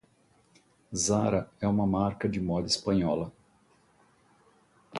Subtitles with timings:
[0.95, 3.31] Zara é uma marca de moda espanhola.